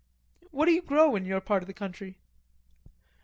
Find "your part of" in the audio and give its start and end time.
1.25-1.67